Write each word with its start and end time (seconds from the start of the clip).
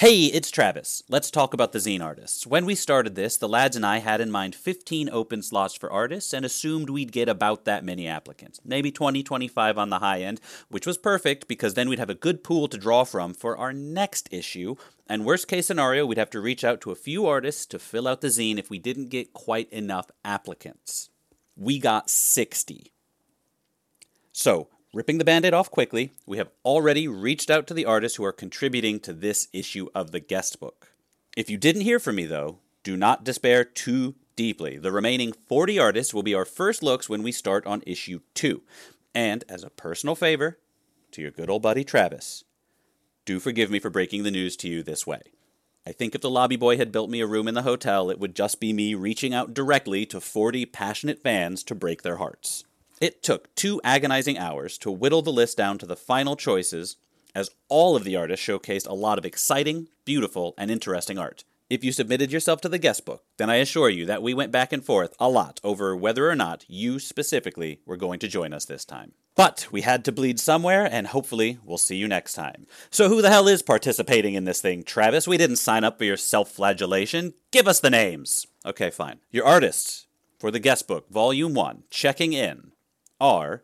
Hey, 0.00 0.24
it's 0.24 0.50
Travis. 0.50 1.02
Let's 1.10 1.30
talk 1.30 1.52
about 1.52 1.72
the 1.72 1.78
zine 1.78 2.02
artists. 2.02 2.46
When 2.46 2.64
we 2.64 2.74
started 2.74 3.16
this, 3.16 3.36
the 3.36 3.46
lads 3.46 3.76
and 3.76 3.84
I 3.84 3.98
had 3.98 4.22
in 4.22 4.30
mind 4.30 4.54
15 4.54 5.10
open 5.10 5.42
slots 5.42 5.74
for 5.74 5.92
artists 5.92 6.32
and 6.32 6.42
assumed 6.42 6.88
we'd 6.88 7.12
get 7.12 7.28
about 7.28 7.66
that 7.66 7.84
many 7.84 8.08
applicants. 8.08 8.60
Maybe 8.64 8.90
20, 8.90 9.22
25 9.22 9.76
on 9.76 9.90
the 9.90 9.98
high 9.98 10.22
end, 10.22 10.40
which 10.70 10.86
was 10.86 10.96
perfect 10.96 11.48
because 11.48 11.74
then 11.74 11.86
we'd 11.86 11.98
have 11.98 12.08
a 12.08 12.14
good 12.14 12.42
pool 12.42 12.66
to 12.68 12.78
draw 12.78 13.04
from 13.04 13.34
for 13.34 13.58
our 13.58 13.74
next 13.74 14.30
issue. 14.32 14.74
And 15.06 15.26
worst 15.26 15.48
case 15.48 15.66
scenario, 15.66 16.06
we'd 16.06 16.16
have 16.16 16.30
to 16.30 16.40
reach 16.40 16.64
out 16.64 16.80
to 16.80 16.92
a 16.92 16.94
few 16.94 17.26
artists 17.26 17.66
to 17.66 17.78
fill 17.78 18.08
out 18.08 18.22
the 18.22 18.28
zine 18.28 18.58
if 18.58 18.70
we 18.70 18.78
didn't 18.78 19.10
get 19.10 19.34
quite 19.34 19.70
enough 19.70 20.10
applicants. 20.24 21.10
We 21.56 21.78
got 21.78 22.08
60. 22.08 22.90
So, 24.32 24.70
Ripping 24.92 25.18
the 25.18 25.24
band 25.24 25.44
aid 25.44 25.54
off 25.54 25.70
quickly, 25.70 26.10
we 26.26 26.38
have 26.38 26.50
already 26.64 27.06
reached 27.06 27.48
out 27.48 27.68
to 27.68 27.74
the 27.74 27.84
artists 27.84 28.16
who 28.16 28.24
are 28.24 28.32
contributing 28.32 28.98
to 29.00 29.12
this 29.12 29.46
issue 29.52 29.88
of 29.94 30.10
the 30.10 30.18
guest 30.18 30.58
book. 30.58 30.92
If 31.36 31.48
you 31.48 31.56
didn't 31.56 31.82
hear 31.82 32.00
from 32.00 32.16
me, 32.16 32.26
though, 32.26 32.58
do 32.82 32.96
not 32.96 33.22
despair 33.22 33.62
too 33.62 34.16
deeply. 34.34 34.78
The 34.78 34.90
remaining 34.90 35.32
40 35.48 35.78
artists 35.78 36.12
will 36.12 36.24
be 36.24 36.34
our 36.34 36.44
first 36.44 36.82
looks 36.82 37.08
when 37.08 37.22
we 37.22 37.30
start 37.30 37.64
on 37.66 37.84
issue 37.86 38.18
2. 38.34 38.62
And 39.14 39.44
as 39.48 39.62
a 39.62 39.70
personal 39.70 40.16
favor 40.16 40.58
to 41.12 41.22
your 41.22 41.30
good 41.30 41.50
old 41.50 41.62
buddy 41.62 41.84
Travis, 41.84 42.42
do 43.24 43.38
forgive 43.38 43.70
me 43.70 43.78
for 43.78 43.90
breaking 43.90 44.24
the 44.24 44.30
news 44.32 44.56
to 44.56 44.68
you 44.68 44.82
this 44.82 45.06
way. 45.06 45.22
I 45.86 45.92
think 45.92 46.16
if 46.16 46.20
the 46.20 46.28
lobby 46.28 46.56
boy 46.56 46.78
had 46.78 46.90
built 46.90 47.10
me 47.10 47.20
a 47.20 47.28
room 47.28 47.46
in 47.46 47.54
the 47.54 47.62
hotel, 47.62 48.10
it 48.10 48.18
would 48.18 48.34
just 48.34 48.58
be 48.58 48.72
me 48.72 48.96
reaching 48.96 49.32
out 49.32 49.54
directly 49.54 50.04
to 50.06 50.20
40 50.20 50.66
passionate 50.66 51.22
fans 51.22 51.62
to 51.64 51.76
break 51.76 52.02
their 52.02 52.16
hearts. 52.16 52.64
It 53.00 53.22
took 53.22 53.54
two 53.54 53.80
agonizing 53.82 54.36
hours 54.36 54.76
to 54.78 54.90
whittle 54.90 55.22
the 55.22 55.32
list 55.32 55.56
down 55.56 55.78
to 55.78 55.86
the 55.86 55.96
final 55.96 56.36
choices, 56.36 56.96
as 57.34 57.48
all 57.70 57.96
of 57.96 58.04
the 58.04 58.14
artists 58.14 58.46
showcased 58.46 58.86
a 58.86 58.92
lot 58.92 59.16
of 59.16 59.24
exciting, 59.24 59.88
beautiful, 60.04 60.52
and 60.58 60.70
interesting 60.70 61.18
art. 61.18 61.44
If 61.70 61.82
you 61.82 61.92
submitted 61.92 62.30
yourself 62.30 62.60
to 62.60 62.68
the 62.68 62.78
guest 62.78 63.06
book, 63.06 63.24
then 63.38 63.48
I 63.48 63.54
assure 63.54 63.88
you 63.88 64.04
that 64.04 64.22
we 64.22 64.34
went 64.34 64.52
back 64.52 64.70
and 64.70 64.84
forth 64.84 65.14
a 65.18 65.30
lot 65.30 65.60
over 65.64 65.96
whether 65.96 66.28
or 66.28 66.34
not 66.34 66.66
you 66.68 66.98
specifically 66.98 67.80
were 67.86 67.96
going 67.96 68.18
to 68.18 68.28
join 68.28 68.52
us 68.52 68.66
this 68.66 68.84
time. 68.84 69.12
But 69.34 69.68
we 69.70 69.80
had 69.80 70.04
to 70.04 70.12
bleed 70.12 70.38
somewhere, 70.38 70.86
and 70.90 71.06
hopefully 71.06 71.58
we'll 71.64 71.78
see 71.78 71.96
you 71.96 72.06
next 72.06 72.34
time. 72.34 72.66
So, 72.90 73.08
who 73.08 73.22
the 73.22 73.30
hell 73.30 73.48
is 73.48 73.62
participating 73.62 74.34
in 74.34 74.44
this 74.44 74.60
thing, 74.60 74.82
Travis? 74.82 75.26
We 75.26 75.38
didn't 75.38 75.56
sign 75.56 75.84
up 75.84 75.96
for 75.96 76.04
your 76.04 76.18
self 76.18 76.50
flagellation. 76.50 77.32
Give 77.50 77.66
us 77.66 77.80
the 77.80 77.88
names. 77.88 78.46
Okay, 78.66 78.90
fine. 78.90 79.20
Your 79.30 79.46
artists 79.46 80.06
for 80.38 80.50
the 80.50 80.58
guest 80.58 80.86
book, 80.88 81.08
Volume 81.08 81.54
1, 81.54 81.84
checking 81.88 82.32
in 82.32 82.69
are 83.20 83.62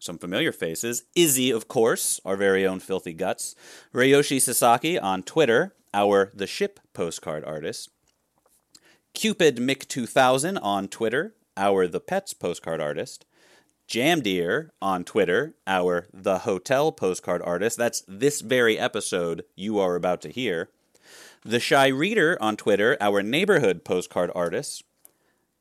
some 0.00 0.18
familiar 0.18 0.52
faces. 0.52 1.04
Izzy, 1.14 1.50
of 1.50 1.68
course, 1.68 2.20
our 2.24 2.36
very 2.36 2.66
own 2.66 2.80
Filthy 2.80 3.12
Guts. 3.12 3.54
Ryoshi 3.92 4.40
Sasaki 4.40 4.98
on 4.98 5.22
Twitter, 5.22 5.74
our 5.92 6.30
The 6.34 6.46
Ship 6.46 6.78
postcard 6.92 7.44
artist. 7.44 7.90
Cupid 9.14 9.56
Mick2000 9.56 10.58
on 10.62 10.88
Twitter, 10.88 11.34
our 11.56 11.86
The 11.86 12.00
Pets 12.00 12.34
postcard 12.34 12.80
artist. 12.80 13.24
Jam 13.88 14.20
Jamdere 14.20 14.68
on 14.82 15.02
Twitter, 15.02 15.54
our 15.66 16.06
The 16.12 16.40
Hotel 16.40 16.92
postcard 16.92 17.40
artist. 17.42 17.78
That's 17.78 18.04
this 18.06 18.42
very 18.42 18.78
episode 18.78 19.44
you 19.56 19.78
are 19.78 19.96
about 19.96 20.20
to 20.22 20.28
hear. 20.28 20.68
The 21.42 21.58
Shy 21.58 21.86
Reader 21.86 22.36
on 22.40 22.56
Twitter, 22.56 22.98
our 23.00 23.22
neighborhood 23.22 23.84
postcard 23.84 24.30
artist. 24.34 24.84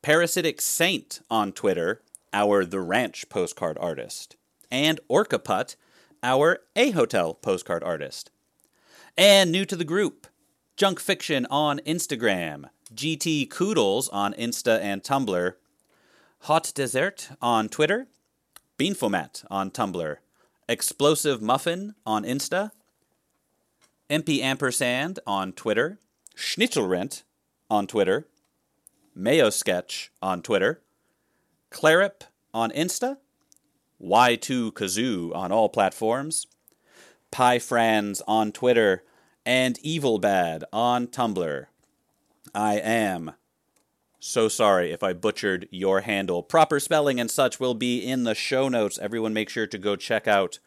Parasitic 0.01 0.61
Saint 0.61 1.21
on 1.29 1.53
Twitter, 1.53 2.01
our 2.33 2.65
The 2.65 2.79
Ranch 2.79 3.29
postcard 3.29 3.77
artist, 3.79 4.35
and 4.69 4.99
Orcaputt, 5.09 5.75
our 6.23 6.59
A 6.75 6.91
Hotel 6.91 7.33
postcard 7.33 7.83
artist. 7.83 8.31
And 9.17 9.51
new 9.51 9.65
to 9.65 9.75
the 9.75 9.83
group, 9.83 10.27
Junk 10.75 10.99
Fiction 10.99 11.47
on 11.49 11.79
Instagram, 11.79 12.65
GT 12.93 13.47
Koodles 13.47 14.09
on 14.11 14.33
Insta 14.33 14.79
and 14.79 15.03
Tumblr, 15.03 15.53
Hot 16.41 16.71
Desert 16.75 17.29
on 17.41 17.67
Twitter, 17.67 18.07
Beanphomet 18.77 19.43
on 19.49 19.71
Tumblr, 19.71 20.17
Explosive 20.69 21.41
Muffin 21.41 21.95
on 22.05 22.23
Insta, 22.23 22.71
MP 24.09 24.41
Ampersand 24.41 25.19
on 25.25 25.51
Twitter, 25.51 25.99
Schnitzelrent 26.35 27.23
on 27.69 27.87
Twitter, 27.87 28.27
Mayo 29.15 29.49
Sketch 29.49 30.11
on 30.21 30.41
Twitter, 30.41 30.81
Klaripp 31.77 32.23
on 32.55 32.71
Insta, 32.71 33.17
Y2Kazoo 34.01 35.35
on 35.35 35.51
all 35.51 35.69
platforms, 35.69 36.47
PieFrans 37.31 38.19
on 38.27 38.51
Twitter, 38.51 39.03
and 39.45 39.77
Evulbad 39.85 40.63
on 40.73 41.05
Tumblr. 41.05 41.67
I 42.55 42.73
am 42.79 43.33
so 44.19 44.47
sorry 44.47 44.91
if 44.91 45.03
I 45.03 45.13
butchered 45.13 45.67
your 45.69 46.01
handle. 46.01 46.41
Proper 46.41 46.79
spelling 46.79 47.19
and 47.19 47.29
such 47.29 47.59
will 47.59 47.75
be 47.75 47.99
in 47.99 48.23
the 48.23 48.33
show 48.33 48.69
notes. 48.69 48.97
Everyone 48.97 49.35
make 49.35 49.49
sure 49.49 49.67
to 49.67 49.77
go 49.77 49.95
check 49.95 50.27
out 50.27 50.57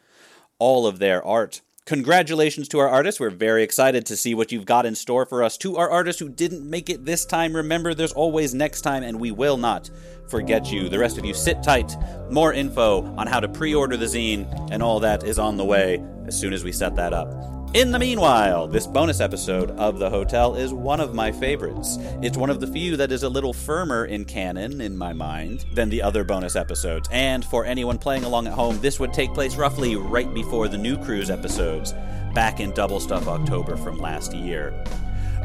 all 0.59 0.87
of 0.87 0.99
their 0.99 1.21
art. 1.21 1.59
Congratulations 1.91 2.69
to 2.69 2.79
our 2.79 2.87
artists. 2.87 3.19
We're 3.19 3.29
very 3.29 3.63
excited 3.63 4.05
to 4.05 4.15
see 4.15 4.33
what 4.33 4.49
you've 4.49 4.65
got 4.65 4.85
in 4.85 4.95
store 4.95 5.25
for 5.25 5.43
us. 5.43 5.57
To 5.57 5.75
our 5.75 5.89
artists 5.89 6.21
who 6.21 6.29
didn't 6.29 6.63
make 6.63 6.89
it 6.89 7.03
this 7.03 7.25
time, 7.25 7.53
remember 7.53 7.93
there's 7.93 8.13
always 8.13 8.53
next 8.53 8.79
time, 8.79 9.03
and 9.03 9.19
we 9.19 9.31
will 9.31 9.57
not 9.57 9.89
forget 10.29 10.71
you. 10.71 10.87
The 10.87 10.97
rest 10.97 11.17
of 11.17 11.25
you, 11.25 11.33
sit 11.33 11.61
tight. 11.61 11.93
More 12.29 12.53
info 12.53 13.03
on 13.17 13.27
how 13.27 13.41
to 13.41 13.49
pre 13.49 13.75
order 13.75 13.97
the 13.97 14.05
zine 14.05 14.47
and 14.71 14.81
all 14.81 15.01
that 15.01 15.25
is 15.25 15.37
on 15.37 15.57
the 15.57 15.65
way 15.65 16.01
as 16.27 16.39
soon 16.39 16.53
as 16.53 16.63
we 16.63 16.71
set 16.71 16.95
that 16.95 17.11
up. 17.11 17.60
In 17.73 17.91
the 17.91 17.99
meanwhile, 17.99 18.67
this 18.67 18.85
bonus 18.85 19.21
episode 19.21 19.71
of 19.71 19.97
The 19.97 20.09
Hotel 20.09 20.55
is 20.55 20.73
one 20.73 20.99
of 20.99 21.13
my 21.13 21.31
favorites. 21.31 21.97
It's 22.21 22.35
one 22.35 22.49
of 22.49 22.59
the 22.59 22.67
few 22.67 22.97
that 22.97 23.13
is 23.13 23.23
a 23.23 23.29
little 23.29 23.53
firmer 23.53 24.03
in 24.03 24.25
canon, 24.25 24.81
in 24.81 24.97
my 24.97 25.13
mind, 25.13 25.63
than 25.73 25.89
the 25.89 26.01
other 26.01 26.25
bonus 26.25 26.57
episodes. 26.57 27.07
And 27.13 27.45
for 27.45 27.63
anyone 27.63 27.97
playing 27.97 28.25
along 28.25 28.47
at 28.47 28.53
home, 28.53 28.77
this 28.81 28.99
would 28.99 29.13
take 29.13 29.33
place 29.33 29.55
roughly 29.55 29.95
right 29.95 30.33
before 30.33 30.67
the 30.67 30.77
new 30.77 30.97
cruise 30.97 31.29
episodes, 31.29 31.93
back 32.33 32.59
in 32.59 32.71
Double 32.71 32.99
Stuff 32.99 33.29
October 33.29 33.77
from 33.77 33.99
last 33.99 34.33
year. 34.33 34.73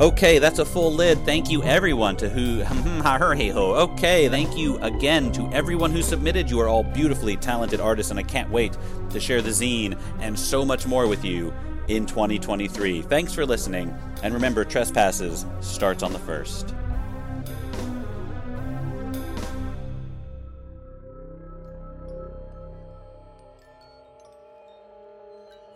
Okay, 0.00 0.40
that's 0.40 0.58
a 0.58 0.64
full 0.64 0.92
lid. 0.92 1.24
Thank 1.24 1.48
you, 1.48 1.62
everyone, 1.62 2.16
to 2.16 2.28
who. 2.28 2.64
Okay, 3.06 4.28
thank 4.28 4.56
you 4.56 4.78
again 4.78 5.30
to 5.30 5.48
everyone 5.52 5.92
who 5.92 6.02
submitted. 6.02 6.50
You 6.50 6.58
are 6.58 6.66
all 6.66 6.82
beautifully 6.82 7.36
talented 7.36 7.80
artists, 7.80 8.10
and 8.10 8.18
I 8.18 8.24
can't 8.24 8.50
wait 8.50 8.76
to 9.10 9.20
share 9.20 9.40
the 9.40 9.50
zine 9.50 9.96
and 10.18 10.36
so 10.36 10.64
much 10.64 10.88
more 10.88 11.06
with 11.06 11.24
you 11.24 11.54
in 11.88 12.06
2023. 12.06 13.02
Thanks 13.02 13.32
for 13.32 13.46
listening, 13.46 13.94
and 14.22 14.34
remember, 14.34 14.64
Trespasses 14.64 15.46
starts 15.60 16.02
on 16.02 16.12
the 16.12 16.18
1st. 16.18 16.74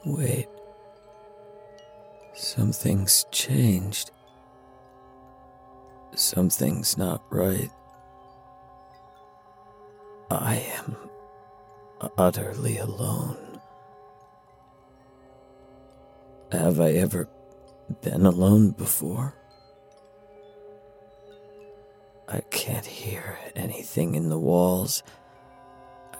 Wait. 0.04 0.48
Something's 2.32 3.26
changed. 3.30 4.10
Something's 6.14 6.96
not 6.96 7.22
right. 7.30 7.70
I 10.30 10.56
am 10.78 10.96
utterly 12.16 12.78
alone. 12.78 13.49
Have 16.52 16.80
I 16.80 16.90
ever 16.94 17.28
been 18.02 18.26
alone 18.26 18.70
before? 18.70 19.34
I 22.28 22.40
can't 22.50 22.86
hear 22.86 23.38
anything 23.54 24.16
in 24.16 24.30
the 24.30 24.38
walls. 24.38 25.04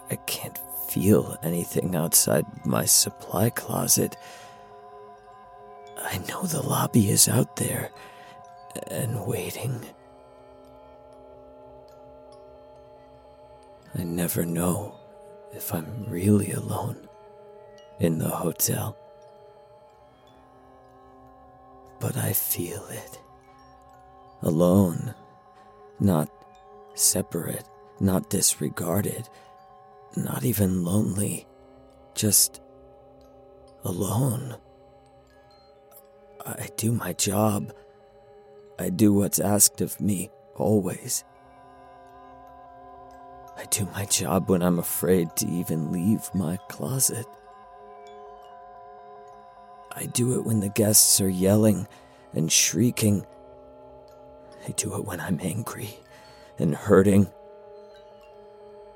I 0.09 0.15
can't 0.17 0.59
feel 0.89 1.37
anything 1.43 1.97
outside 1.97 2.45
my 2.65 2.85
supply 2.85 3.51
closet. 3.51 4.15
I 5.99 6.19
know 6.29 6.45
the 6.45 6.63
lobby 6.63 7.11
is 7.11 7.29
out 7.29 7.57
there 7.57 7.91
and 8.87 9.27
waiting. 9.27 9.85
I 13.97 14.05
never 14.05 14.45
know 14.45 14.95
if 15.53 15.75
I'm 15.75 16.07
really 16.09 16.53
alone 16.53 17.09
in 17.99 18.19
the 18.19 18.29
hotel 18.29 18.97
but 22.01 22.17
I 22.17 22.33
feel 22.33 22.85
it. 22.87 23.21
Alone, 24.43 25.15
not 26.01 26.31
separate, 26.95 27.69
not 28.01 28.31
disregarded, 28.31 29.29
not 30.17 30.45
even 30.45 30.85
lonely, 30.85 31.47
just 32.15 32.61
alone. 33.85 34.57
I 36.45 36.69
do 36.77 36.91
my 36.93 37.13
job. 37.13 37.73
I 38.79 38.89
do 38.89 39.13
what's 39.13 39.39
asked 39.39 39.83
of 39.83 40.01
me, 40.01 40.31
always. 40.57 41.23
I 43.57 43.65
do 43.65 43.87
my 43.93 44.07
job 44.07 44.49
when 44.49 44.63
I'm 44.63 44.79
afraid 44.79 45.37
to 45.37 45.47
even 45.47 45.93
leave 45.93 46.31
my 46.35 46.57
closet. 46.69 47.27
I 49.93 50.07
do 50.07 50.35
it 50.39 50.45
when 50.45 50.61
the 50.61 50.69
guests 50.69 51.21
are 51.21 51.29
yelling 51.29 51.89
and 52.33 52.51
shrieking. 52.51 53.27
I 54.67 54.71
do 54.73 54.95
it 54.97 55.05
when 55.05 55.21
I'm 55.21 55.41
angry 55.43 55.99
and 56.59 56.75
hurting. 56.75 57.29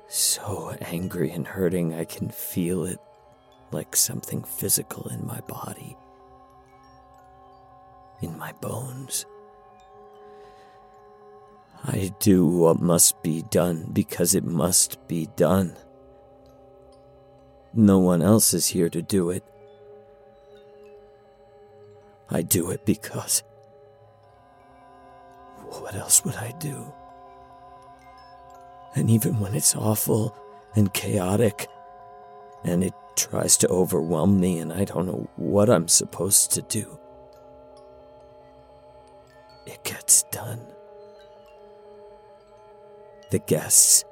So 0.07 0.75
angry 0.81 1.31
and 1.31 1.45
hurting, 1.47 1.93
I 1.93 2.05
can 2.05 2.29
feel 2.29 2.85
it 2.85 2.99
like 3.71 3.95
something 3.95 4.43
physical 4.43 5.07
in 5.09 5.25
my 5.25 5.41
body, 5.41 5.97
in 8.21 8.37
my 8.37 8.53
bones. 8.61 9.25
I 11.83 12.11
do 12.19 12.45
what 12.45 12.79
must 12.79 13.21
be 13.21 13.43
done 13.43 13.89
because 13.91 14.33
it 14.33 14.43
must 14.45 15.07
be 15.07 15.27
done. 15.35 15.75
No 17.73 17.99
one 17.99 18.21
else 18.21 18.53
is 18.53 18.67
here 18.67 18.89
to 18.89 19.01
do 19.01 19.29
it. 19.29 19.43
I 22.29 22.41
do 22.41 22.71
it 22.71 22.85
because. 22.85 23.43
What 25.63 25.95
else 25.95 26.23
would 26.25 26.35
I 26.35 26.53
do? 26.59 26.91
And 28.95 29.09
even 29.09 29.39
when 29.39 29.55
it's 29.55 29.75
awful 29.75 30.35
and 30.75 30.93
chaotic, 30.93 31.67
and 32.63 32.83
it 32.83 32.93
tries 33.15 33.57
to 33.57 33.67
overwhelm 33.67 34.39
me, 34.39 34.59
and 34.59 34.71
I 34.71 34.85
don't 34.85 35.05
know 35.05 35.29
what 35.35 35.69
I'm 35.69 35.87
supposed 35.87 36.51
to 36.53 36.61
do, 36.61 36.97
it 39.65 39.83
gets 39.83 40.23
done. 40.23 40.61
The 43.31 43.39
guests 43.39 44.05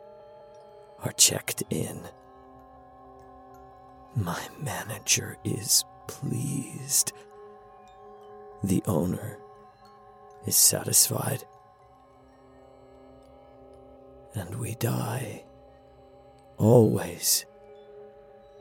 are 1.04 1.12
checked 1.14 1.64
in. 1.70 2.02
My 4.16 4.42
manager 4.60 5.38
is 5.44 5.86
pleased. 6.08 7.14
The 8.64 8.82
owner 8.86 9.38
is 10.48 10.56
satisfied. 10.56 11.44
And 14.34 14.56
we 14.56 14.76
die. 14.76 15.44
Always. 16.58 17.46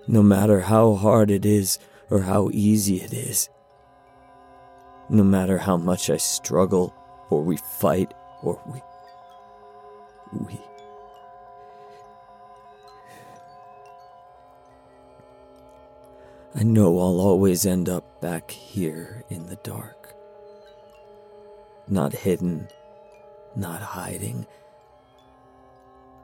No 0.08 0.22
matter 0.22 0.60
how 0.60 0.94
hard 0.94 1.30
it 1.30 1.46
is 1.46 1.78
or 2.10 2.22
how 2.22 2.50
easy 2.52 2.96
it 2.96 3.12
is. 3.12 3.48
No 5.08 5.22
matter 5.22 5.58
how 5.58 5.76
much 5.76 6.10
I 6.10 6.16
struggle 6.16 6.94
or 7.30 7.42
we 7.42 7.56
fight 7.56 8.12
or 8.42 8.60
we. 8.66 8.82
We. 10.46 10.60
I 16.54 16.64
know 16.64 16.98
I'll 16.98 17.20
always 17.20 17.64
end 17.64 17.88
up 17.88 18.20
back 18.20 18.50
here 18.50 19.24
in 19.30 19.46
the 19.46 19.56
dark. 19.56 20.14
Not 21.88 22.12
hidden, 22.12 22.68
not 23.56 23.80
hiding, 23.80 24.46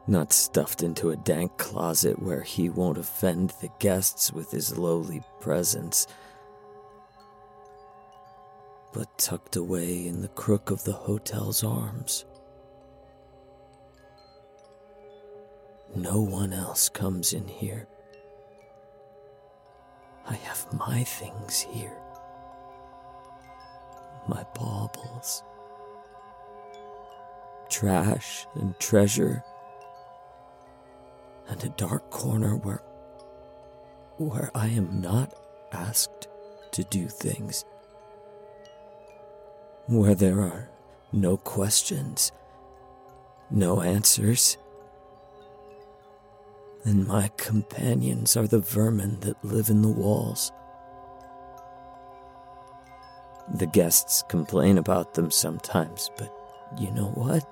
not 0.07 0.33
stuffed 0.33 0.83
into 0.83 1.11
a 1.11 1.17
dank 1.17 1.57
closet 1.57 2.21
where 2.23 2.43
he 2.43 2.69
won't 2.69 2.99
offend 2.99 3.55
the 3.61 3.71
guests 3.79 4.33
with 4.33 4.51
his 4.51 4.77
lowly 4.77 5.23
presence, 5.41 6.07
but 8.93 9.19
tucked 9.19 9.57
away 9.57 10.07
in 10.07 10.21
the 10.21 10.29
crook 10.29 10.71
of 10.71 10.85
the 10.85 10.93
hotel's 10.93 11.65
arms. 11.65 12.27
No 15.97 16.21
one 16.21 16.53
else 16.53 16.91
comes 16.91 17.33
in 17.33 17.49
here. 17.49 17.87
I 20.29 20.35
have 20.35 20.73
my 20.75 21.05
things 21.05 21.61
here. 21.61 21.97
My 24.27 24.45
baubles. 24.55 25.43
Trash 27.71 28.47
and 28.55 28.79
treasure. 28.79 29.43
And 31.49 31.65
a 31.65 31.71
dark 31.71 32.11
corner 32.11 32.57
where 32.57 32.83
where 34.19 34.51
I 34.55 34.67
am 34.67 35.01
not 35.01 35.33
asked 35.73 36.29
to 36.73 36.85
do 36.85 37.09
things. 37.09 37.65
Where 39.87 40.15
there 40.15 40.41
are 40.41 40.69
no 41.13 41.37
questions, 41.37 42.33
no 43.51 43.81
answers 43.81 44.59
and 46.89 47.07
my 47.07 47.29
companions 47.37 48.35
are 48.35 48.47
the 48.47 48.61
vermin 48.61 49.21
that 49.21 49.45
live 49.45 49.69
in 49.69 49.83
the 49.83 49.91
walls. 49.91 50.51
The 53.57 53.67
guests 53.67 54.25
complain 54.31 54.79
about 54.79 55.13
them 55.13 55.31
sometimes, 55.31 56.11
but 56.17 56.35
you 56.79 56.91
know 56.93 57.11
what? 57.11 57.45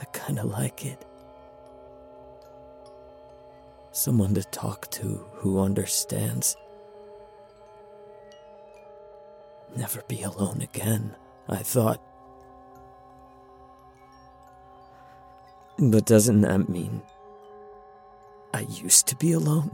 I 0.00 0.06
kinda 0.06 0.42
like 0.42 0.86
it. 0.86 1.04
Someone 3.90 4.32
to 4.32 4.44
talk 4.44 4.90
to 4.92 5.26
who 5.34 5.60
understands. 5.60 6.56
Never 9.76 10.00
be 10.08 10.22
alone 10.22 10.62
again, 10.62 11.14
I 11.46 11.58
thought. 11.58 12.00
But 15.90 16.06
doesn't 16.06 16.42
that 16.42 16.68
mean 16.68 17.02
I 18.54 18.60
used 18.60 19.08
to 19.08 19.16
be 19.16 19.32
alone? 19.32 19.72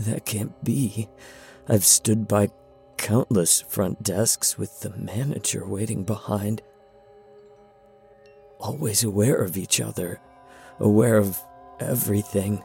That 0.00 0.24
can't 0.24 0.64
be. 0.64 1.10
I've 1.68 1.84
stood 1.84 2.26
by 2.26 2.48
countless 2.96 3.60
front 3.60 4.02
desks 4.02 4.56
with 4.56 4.80
the 4.80 4.96
manager 4.96 5.66
waiting 5.66 6.04
behind. 6.04 6.62
Always 8.58 9.04
aware 9.04 9.42
of 9.42 9.58
each 9.58 9.78
other, 9.78 10.20
aware 10.80 11.18
of 11.18 11.38
everything. 11.78 12.64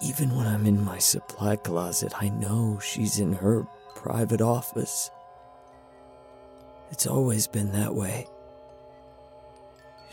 Even 0.00 0.36
when 0.36 0.46
I'm 0.46 0.64
in 0.64 0.80
my 0.80 0.98
supply 0.98 1.56
closet, 1.56 2.12
I 2.20 2.28
know 2.28 2.78
she's 2.80 3.18
in 3.18 3.32
her 3.32 3.66
private 3.96 4.40
office. 4.40 5.10
It's 6.92 7.08
always 7.08 7.48
been 7.48 7.72
that 7.72 7.96
way. 7.96 8.28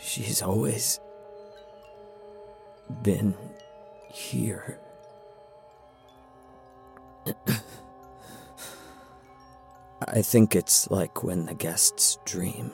She's 0.02 0.42
always 0.42 0.98
been 3.02 3.34
here. 4.08 4.78
I 10.08 10.22
think 10.22 10.56
it's 10.56 10.90
like 10.90 11.22
when 11.22 11.44
the 11.46 11.54
guests 11.54 12.18
dream. 12.24 12.72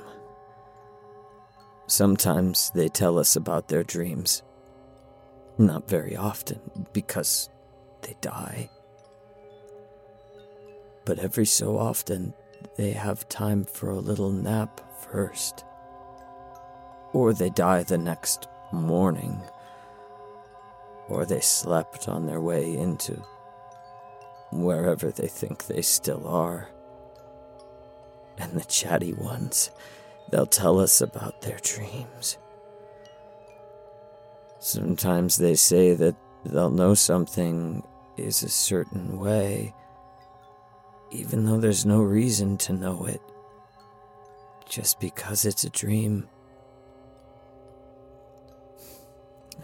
Sometimes 1.89 2.71
they 2.75 2.89
tell 2.89 3.19
us 3.19 3.37
about 3.37 3.69
their 3.69 3.83
dreams. 3.83 4.43
Not 5.59 5.89
very 5.89 6.17
often, 6.17 6.61
because 6.93 7.51
they 8.03 8.15
die. 8.21 8.71
But 11.05 11.19
every 11.19 11.47
so 11.47 11.79
often, 11.79 12.35
they 12.77 12.93
have 12.93 13.29
time 13.29 13.65
for 13.65 13.91
a 13.91 13.99
little 13.99 14.31
nap 14.31 14.81
first 15.11 15.65
or 17.17 17.33
they 17.33 17.49
die 17.49 17.83
the 17.83 17.97
next 17.97 18.47
morning, 18.73 19.41
or 21.09 21.25
they 21.25 21.41
slept 21.41 22.09
on 22.09 22.27
their 22.27 22.43
way 22.43 22.77
into 22.77 23.15
wherever 24.53 25.11
they 25.11 25.27
think 25.27 25.65
they 25.65 25.81
still 25.81 26.29
are. 26.29 26.69
And 28.37 28.53
the 28.53 28.67
chatty 28.67 29.15
ones, 29.15 29.71
they'll 30.31 30.45
tell 30.45 30.79
us 30.79 31.01
about 31.01 31.41
their 31.41 31.59
dreams. 31.63 32.37
Sometimes 34.59 35.37
they 35.37 35.55
say 35.55 35.95
that 35.95 36.17
they'll 36.45 36.71
know 36.71 36.93
something 36.93 37.83
is 38.19 38.43
a 38.43 38.51
certain 38.51 39.19
way, 39.19 39.75
even 41.11 41.47
though 41.47 41.61
there's 41.61 41.87
no 41.87 42.03
reason 42.03 42.59
to 42.59 42.75
know 42.75 43.07
it, 43.07 43.23
just 44.69 45.01
because 45.01 45.47
it's 45.47 45.65
a 45.65 45.71
dream. 45.71 46.29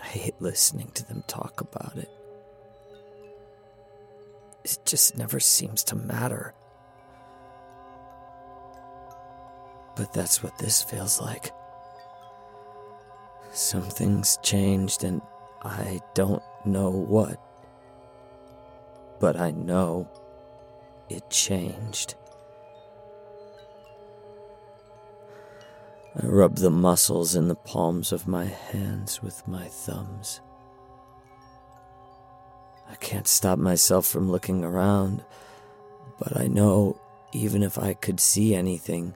I 0.03 0.07
hate 0.07 0.35
listening 0.41 0.91
to 0.95 1.07
them 1.07 1.23
talk 1.27 1.61
about 1.61 1.97
it. 1.97 2.11
It 4.65 4.79
just 4.85 5.17
never 5.17 5.41
seems 5.41 5.85
to 5.85 5.97
matter. 5.97 6.55
But 9.97 10.13
that's 10.13 10.43
what 10.43 10.59
this 10.59 10.83
feels 10.83 11.21
like. 11.21 11.53
Something's 13.53 14.39
changed, 14.43 15.05
and 15.05 15.21
I 15.63 16.01
don't 16.15 16.43
know 16.65 16.91
what. 16.91 17.41
But 19.21 19.39
I 19.39 19.53
know 19.53 20.09
it 21.09 21.29
changed. 21.31 22.17
I 26.15 26.27
rub 26.27 26.57
the 26.57 26.71
muscles 26.71 27.35
in 27.35 27.49
the 27.49 27.55
palms 27.55 28.13
of 28.13 28.29
my 28.29 28.45
hands 28.45 29.23
with 29.23 29.49
my 29.49 29.67
thumbs. 29.67 30.41
I 32.91 32.97
can't 32.97 33.27
stop 33.27 33.59
myself 33.59 34.07
from 34.07 34.31
looking 34.31 34.63
around, 34.63 35.25
but 36.19 36.37
I 36.37 36.49
know 36.49 37.01
even 37.33 37.63
if 37.63 37.79
I 37.79 37.95
could 37.95 38.21
see 38.21 38.55
anything, 38.55 39.15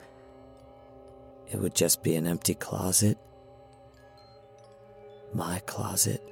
it 1.50 1.58
would 1.58 1.74
just 1.74 2.02
be 2.02 2.14
an 2.14 2.26
empty 2.26 2.54
closet. 2.54 3.18
My 5.34 5.58
closet. 5.66 6.22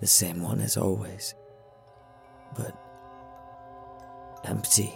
The 0.00 0.06
same 0.06 0.42
one 0.42 0.60
as 0.60 0.76
always. 0.76 1.34
But 2.56 2.78
empty 4.44 4.92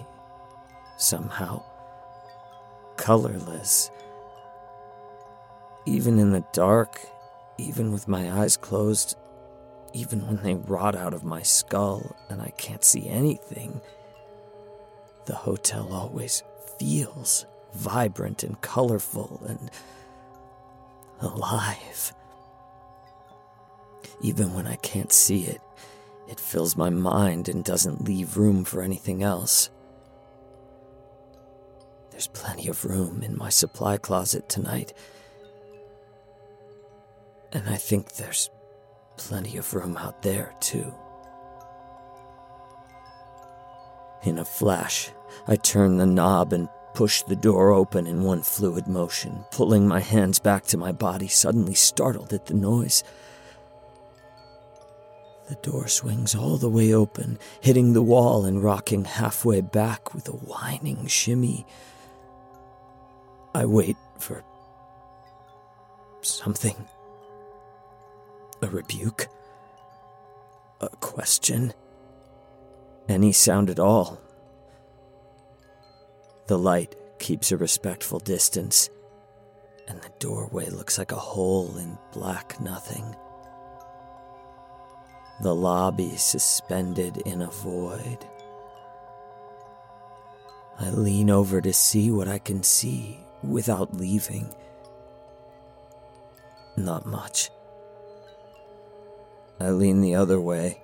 somehow. 0.96 1.64
Colorless. 2.96 3.90
Even 5.84 6.18
in 6.18 6.32
the 6.32 6.44
dark, 6.52 7.00
even 7.58 7.92
with 7.92 8.08
my 8.08 8.30
eyes 8.40 8.56
closed, 8.56 9.16
even 9.92 10.26
when 10.26 10.42
they 10.42 10.54
rot 10.54 10.94
out 10.94 11.12
of 11.12 11.24
my 11.24 11.42
skull 11.42 12.16
and 12.30 12.40
I 12.40 12.50
can't 12.56 12.84
see 12.84 13.08
anything, 13.08 13.80
the 15.26 15.34
hotel 15.34 15.92
always 15.92 16.42
feels 16.78 17.46
vibrant 17.74 18.42
and 18.42 18.60
colorful 18.60 19.42
and 19.46 19.70
alive. 21.20 22.12
Even 24.20 24.54
when 24.54 24.66
I 24.66 24.76
can't 24.76 25.12
see 25.12 25.44
it, 25.44 25.60
it 26.28 26.38
fills 26.38 26.76
my 26.76 26.90
mind 26.90 27.48
and 27.48 27.64
doesn't 27.64 28.04
leave 28.04 28.36
room 28.36 28.64
for 28.64 28.82
anything 28.82 29.22
else. 29.22 29.70
There's 32.10 32.28
plenty 32.28 32.68
of 32.68 32.84
room 32.84 33.22
in 33.22 33.36
my 33.36 33.48
supply 33.48 33.96
closet 33.96 34.48
tonight. 34.48 34.92
And 37.52 37.68
I 37.68 37.76
think 37.76 38.14
there's 38.14 38.50
plenty 39.16 39.56
of 39.58 39.72
room 39.74 39.96
out 39.96 40.22
there, 40.22 40.54
too. 40.60 40.92
In 44.24 44.38
a 44.38 44.44
flash, 44.44 45.10
I 45.46 45.56
turn 45.56 45.98
the 45.98 46.06
knob 46.06 46.52
and 46.52 46.68
push 46.94 47.22
the 47.22 47.36
door 47.36 47.72
open 47.72 48.06
in 48.06 48.22
one 48.22 48.42
fluid 48.42 48.86
motion, 48.86 49.44
pulling 49.50 49.86
my 49.86 50.00
hands 50.00 50.38
back 50.38 50.64
to 50.64 50.76
my 50.76 50.92
body, 50.92 51.28
suddenly 51.28 51.74
startled 51.74 52.32
at 52.32 52.46
the 52.46 52.54
noise. 52.54 53.02
The 55.48 55.54
door 55.56 55.88
swings 55.88 56.34
all 56.34 56.56
the 56.56 56.68
way 56.68 56.94
open, 56.94 57.38
hitting 57.60 57.92
the 57.92 58.02
wall 58.02 58.44
and 58.44 58.62
rocking 58.62 59.04
halfway 59.04 59.60
back 59.60 60.14
with 60.14 60.28
a 60.28 60.32
whining 60.32 61.06
shimmy. 61.06 61.66
I 63.54 63.66
wait 63.66 63.96
for 64.18 64.42
something. 66.22 66.76
A 68.62 68.68
rebuke? 68.68 69.26
A 70.80 70.88
question? 70.88 71.74
Any 73.08 73.32
sound 73.32 73.68
at 73.70 73.80
all? 73.80 74.20
The 76.46 76.56
light 76.56 76.94
keeps 77.18 77.50
a 77.50 77.56
respectful 77.56 78.20
distance, 78.20 78.88
and 79.88 80.00
the 80.00 80.12
doorway 80.20 80.70
looks 80.70 80.96
like 80.96 81.10
a 81.10 81.16
hole 81.16 81.76
in 81.76 81.98
black 82.12 82.60
nothing. 82.60 83.16
The 85.42 85.54
lobby 85.54 86.16
suspended 86.16 87.16
in 87.26 87.42
a 87.42 87.50
void. 87.50 88.18
I 90.78 90.90
lean 90.90 91.30
over 91.30 91.60
to 91.60 91.72
see 91.72 92.12
what 92.12 92.28
I 92.28 92.38
can 92.38 92.62
see 92.62 93.18
without 93.42 93.96
leaving. 93.96 94.54
Not 96.76 97.06
much. 97.06 97.50
I 99.62 99.70
lean 99.70 100.00
the 100.00 100.16
other 100.16 100.40
way. 100.40 100.82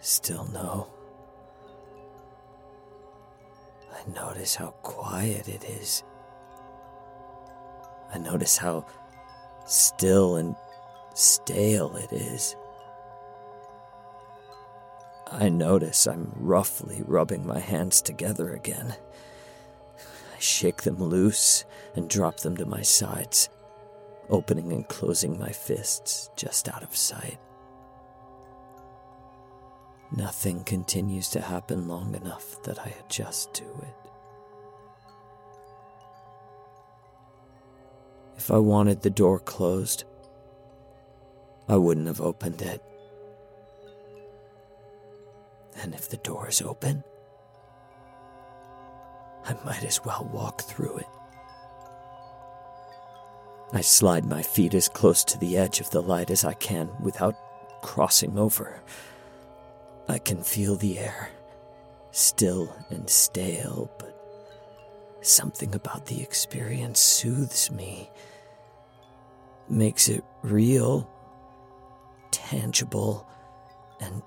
Still 0.00 0.44
no. 0.52 0.88
I 3.92 4.10
notice 4.10 4.56
how 4.56 4.70
quiet 4.82 5.48
it 5.48 5.62
is. 5.62 6.02
I 8.12 8.18
notice 8.18 8.56
how 8.56 8.86
still 9.66 10.34
and 10.34 10.56
stale 11.14 11.94
it 11.94 12.12
is. 12.12 12.56
I 15.30 15.48
notice 15.48 16.08
I'm 16.08 16.32
roughly 16.34 17.04
rubbing 17.06 17.46
my 17.46 17.60
hands 17.60 18.02
together 18.02 18.52
again. 18.52 18.96
I 20.34 20.40
shake 20.40 20.82
them 20.82 20.96
loose 20.96 21.64
and 21.94 22.10
drop 22.10 22.38
them 22.38 22.56
to 22.56 22.66
my 22.66 22.82
sides, 22.82 23.48
opening 24.28 24.72
and 24.72 24.86
closing 24.88 25.38
my 25.38 25.50
fists 25.50 26.30
just 26.36 26.68
out 26.68 26.82
of 26.82 26.96
sight. 26.96 27.38
Nothing 30.14 30.62
continues 30.64 31.28
to 31.30 31.40
happen 31.40 31.88
long 31.88 32.14
enough 32.14 32.62
that 32.62 32.78
I 32.78 32.94
adjust 33.04 33.54
to 33.54 33.64
it. 33.64 33.94
If 38.36 38.50
I 38.50 38.58
wanted 38.58 39.02
the 39.02 39.10
door 39.10 39.40
closed, 39.40 40.04
I 41.68 41.76
wouldn't 41.76 42.06
have 42.06 42.20
opened 42.20 42.62
it. 42.62 42.82
And 45.82 45.94
if 45.94 46.08
the 46.08 46.18
door 46.18 46.48
is 46.48 46.62
open, 46.62 47.02
I 49.44 49.54
might 49.64 49.84
as 49.84 50.04
well 50.04 50.30
walk 50.32 50.62
through 50.62 50.98
it. 50.98 51.15
I 53.72 53.80
slide 53.80 54.24
my 54.24 54.42
feet 54.42 54.74
as 54.74 54.88
close 54.88 55.24
to 55.24 55.38
the 55.38 55.56
edge 55.56 55.80
of 55.80 55.90
the 55.90 56.02
light 56.02 56.30
as 56.30 56.44
I 56.44 56.54
can 56.54 56.88
without 57.00 57.34
crossing 57.82 58.38
over. 58.38 58.80
I 60.08 60.18
can 60.18 60.42
feel 60.42 60.76
the 60.76 60.98
air, 60.98 61.30
still 62.12 62.74
and 62.90 63.10
stale, 63.10 63.90
but 63.98 64.16
something 65.20 65.74
about 65.74 66.06
the 66.06 66.22
experience 66.22 67.00
soothes 67.00 67.70
me, 67.72 68.10
makes 69.68 70.08
it 70.08 70.22
real, 70.42 71.10
tangible, 72.30 73.26
and 74.00 74.22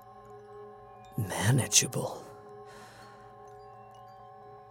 manageable. 1.16 2.22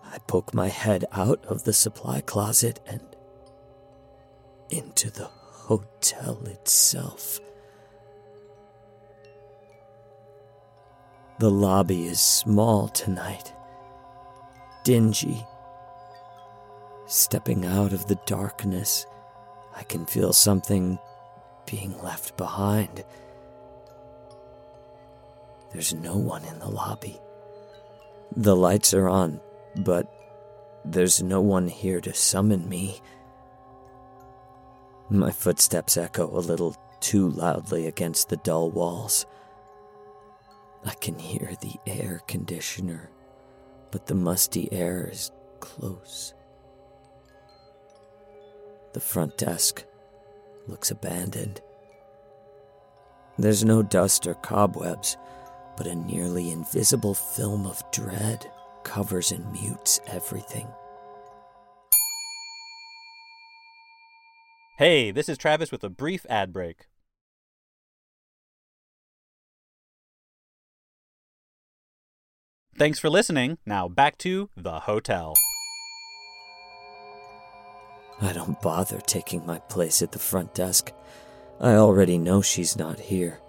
I 0.04 0.20
poke 0.20 0.54
my 0.54 0.68
head 0.68 1.06
out 1.12 1.44
of 1.46 1.64
the 1.64 1.74
supply 1.74 2.22
closet 2.22 2.80
and 2.86 3.02
into 4.70 5.10
the 5.10 5.26
hotel 5.26 6.42
itself. 6.46 7.40
The 11.40 11.50
lobby 11.50 12.06
is 12.06 12.20
small 12.20 12.90
tonight, 12.90 13.54
dingy. 14.84 15.46
Stepping 17.08 17.66
out 17.66 17.94
of 17.94 18.08
the 18.08 18.20
darkness, 18.26 19.06
I 19.76 19.84
can 19.84 20.06
feel 20.06 20.34
something 20.34 21.00
being 21.66 21.98
left 22.02 22.36
behind. 22.36 23.04
There's 25.72 25.94
no 25.94 26.18
one 26.18 26.44
in 26.44 26.60
the 26.60 26.70
lobby. 26.70 27.20
The 28.36 28.56
lights 28.56 28.94
are 28.94 29.08
on, 29.08 29.40
but 29.76 30.12
there's 30.84 31.22
no 31.22 31.42
one 31.42 31.68
here 31.68 32.02
to 32.02 32.14
summon 32.14 32.68
me. 32.68 33.00
My 35.12 35.32
footsteps 35.32 35.98
echo 35.98 36.30
a 36.30 36.38
little 36.38 36.76
too 37.00 37.30
loudly 37.32 37.88
against 37.88 38.30
the 38.30 38.38
dull 38.38 38.70
walls. 38.70 39.26
I 40.86 40.94
can 40.94 41.18
hear 41.18 41.56
the 41.62 41.76
air 41.88 42.22
conditioner, 42.28 43.10
but 43.90 44.06
the 44.06 44.14
musty 44.14 44.72
air 44.72 45.10
is 45.12 45.32
close. 45.60 46.36
The 48.94 49.00
front 49.00 49.36
desk 49.36 49.84
looks 50.68 50.92
abandoned. 50.92 51.60
There's 53.40 53.66
no 53.66 53.82
dust 53.82 54.28
or 54.28 54.36
cobwebs, 54.36 55.18
but 55.76 55.88
a 55.88 55.96
nearly 55.96 56.52
invisible 56.52 57.16
film 57.16 57.66
of 57.66 57.84
dread 57.92 58.46
covers 58.84 59.32
and 59.32 59.52
mutes 59.52 60.00
everything. 60.06 60.68
Hey, 64.80 65.12
this 65.12 65.28
is 65.28 65.38
Travis 65.38 65.74
with 65.74 65.84
a 65.84 65.90
brief 65.90 66.26
ad 66.30 66.54
break. 66.54 66.86
Thanks 72.78 72.98
for 72.98 73.10
listening. 73.10 73.58
Now 73.66 73.90
back 73.90 74.18
to 74.20 74.50
the 74.56 74.80
hotel. 74.80 75.34
I 78.22 78.32
don't 78.32 78.62
bother 78.62 79.02
taking 79.02 79.46
my 79.46 79.60
place 79.60 80.02
at 80.02 80.14
the 80.14 80.18
front 80.18 80.54
desk. 80.54 80.94
I 81.60 81.74
already 81.74 82.18
know 82.18 82.42
she's 82.42 82.78
not 82.78 83.02
here. 83.02 83.42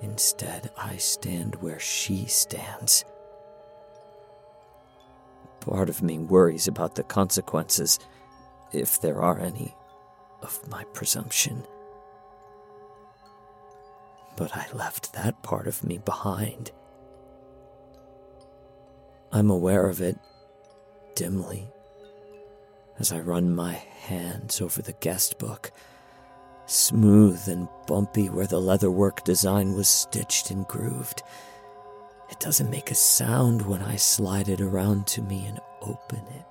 Instead, 0.00 0.70
I 0.78 0.96
stand 0.96 1.56
where 1.56 1.78
she 1.78 2.24
stands. 2.24 3.04
Part 5.60 5.90
of 5.90 6.02
me 6.02 6.16
worries 6.16 6.68
about 6.68 6.94
the 6.94 7.02
consequences, 7.02 7.98
if 8.72 9.00
there 9.00 9.22
are 9.22 9.38
any, 9.38 9.74
of 10.42 10.68
my 10.68 10.84
presumption. 10.92 11.64
But 14.36 14.56
I 14.56 14.66
left 14.74 15.12
that 15.14 15.42
part 15.42 15.66
of 15.66 15.82
me 15.82 15.98
behind. 15.98 16.70
I'm 19.32 19.50
aware 19.50 19.88
of 19.88 20.00
it 20.00 20.18
dimly 21.14 21.68
as 22.98 23.12
I 23.12 23.20
run 23.20 23.54
my 23.54 23.72
hands 23.72 24.60
over 24.60 24.80
the 24.80 24.94
guest 24.94 25.38
book, 25.38 25.72
smooth 26.66 27.42
and 27.48 27.68
bumpy 27.86 28.28
where 28.28 28.46
the 28.46 28.60
leatherwork 28.60 29.24
design 29.24 29.74
was 29.74 29.88
stitched 29.88 30.50
and 30.50 30.66
grooved. 30.66 31.22
It 32.30 32.40
doesn't 32.40 32.70
make 32.70 32.90
a 32.90 32.94
sound 32.94 33.62
when 33.62 33.82
I 33.82 33.96
slide 33.96 34.48
it 34.48 34.60
around 34.60 35.06
to 35.08 35.22
me 35.22 35.46
and 35.46 35.60
open 35.82 36.24
it. 36.34 36.44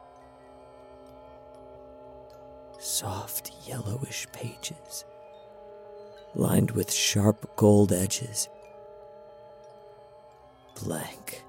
Soft 2.85 3.51
yellowish 3.65 4.27
pages, 4.31 5.05
lined 6.35 6.69
with 6.69 6.93
sharp 6.93 7.55
gold 7.55 7.91
edges. 7.91 8.47
Blank. 10.79 11.43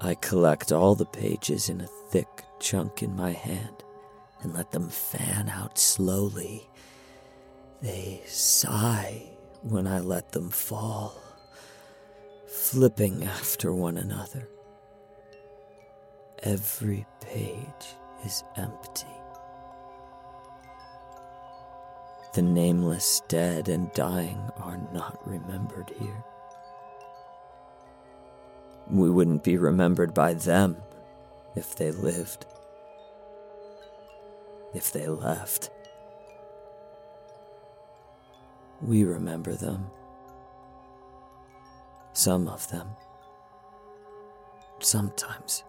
I 0.00 0.14
collect 0.14 0.70
all 0.70 0.94
the 0.94 1.06
pages 1.06 1.68
in 1.68 1.80
a 1.80 1.88
thick 2.10 2.28
chunk 2.60 3.02
in 3.02 3.16
my 3.16 3.32
hand 3.32 3.82
and 4.42 4.54
let 4.54 4.70
them 4.70 4.88
fan 4.90 5.48
out 5.48 5.76
slowly. 5.76 6.70
They 7.82 8.22
sigh 8.26 9.24
when 9.62 9.88
I 9.88 9.98
let 9.98 10.30
them 10.30 10.50
fall, 10.50 11.20
flipping 12.46 13.24
after 13.24 13.74
one 13.74 13.96
another. 13.96 14.48
Every 16.44 17.04
page 17.20 17.96
is 18.24 18.44
empty. 18.56 19.06
The 22.34 22.42
nameless 22.42 23.22
dead 23.28 23.68
and 23.68 23.92
dying 23.92 24.50
are 24.58 24.78
not 24.92 25.18
remembered 25.26 25.90
here 25.98 26.24
we 28.90 29.08
wouldn't 29.08 29.44
be 29.44 29.56
remembered 29.56 30.12
by 30.12 30.34
them 30.34 30.76
if 31.54 31.76
they 31.76 31.92
lived, 31.92 32.46
if 34.74 34.92
they 34.92 35.06
left. 35.06 35.70
We 38.82 39.04
remember 39.04 39.54
them. 39.54 39.90
Some 42.12 42.48
of 42.48 42.68
them. 42.70 42.88
Sometimes. 44.80 45.64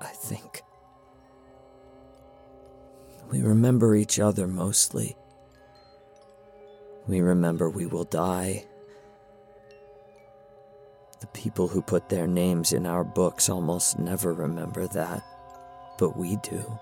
I 0.00 0.06
think. 0.06 0.62
We 3.30 3.42
remember 3.42 3.94
each 3.94 4.18
other 4.18 4.46
mostly. 4.46 5.16
We 7.06 7.20
remember 7.20 7.68
we 7.68 7.86
will 7.86 8.04
die 8.04 8.64
the 11.20 11.26
people 11.28 11.66
who 11.66 11.82
put 11.82 12.08
their 12.08 12.26
names 12.26 12.72
in 12.72 12.86
our 12.86 13.02
books 13.02 13.48
almost 13.48 13.98
never 13.98 14.32
remember 14.32 14.86
that, 14.88 15.24
but 15.98 16.16
we 16.16 16.36
do. 16.36 16.78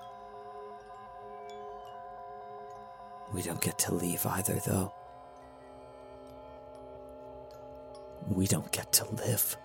We 3.32 3.42
don't 3.42 3.60
get 3.60 3.78
to 3.80 3.94
leave 3.94 4.24
either, 4.26 4.60
though. 4.66 4.92
We 8.28 8.46
don't 8.46 8.70
get 8.72 8.92
to 8.94 9.10
live. 9.14 9.56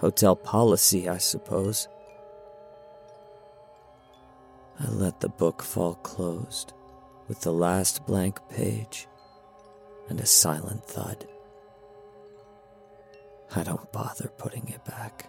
Hotel 0.00 0.34
policy, 0.34 1.10
I 1.10 1.18
suppose. 1.18 1.86
I 4.78 4.88
let 4.88 5.20
the 5.20 5.28
book 5.28 5.62
fall 5.62 5.96
closed 5.96 6.72
with 7.28 7.42
the 7.42 7.52
last 7.52 8.06
blank 8.06 8.38
page 8.48 9.06
and 10.08 10.18
a 10.18 10.24
silent 10.24 10.86
thud. 10.86 11.28
I 13.54 13.62
don't 13.62 13.92
bother 13.92 14.28
putting 14.38 14.68
it 14.68 14.82
back. 14.86 15.28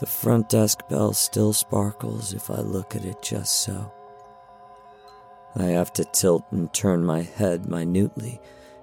The 0.00 0.06
front 0.06 0.50
desk 0.50 0.80
bell 0.90 1.14
still 1.14 1.54
sparkles 1.54 2.34
if 2.34 2.50
I 2.50 2.60
look 2.60 2.94
at 2.94 3.06
it 3.06 3.22
just 3.22 3.62
so. 3.62 3.90
I 5.56 5.64
have 5.64 5.92
to 5.94 6.04
tilt 6.04 6.44
and 6.50 6.70
turn 6.74 7.02
my 7.02 7.22
head 7.22 7.66
minutely, 7.66 8.40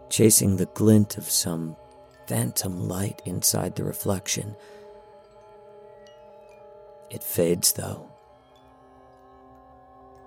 chasing 0.10 0.56
the 0.56 0.66
glint 0.68 1.18
of 1.18 1.30
some 1.30 1.76
phantom 2.28 2.88
light 2.88 3.22
inside 3.26 3.76
the 3.76 3.84
reflection. 3.84 4.56
It 7.10 7.24
fades, 7.24 7.74
though, 7.74 8.10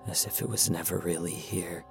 as 0.07 0.25
if 0.25 0.41
it 0.41 0.49
was 0.49 0.69
never 0.69 0.99
really 0.99 1.33
here 1.33 1.83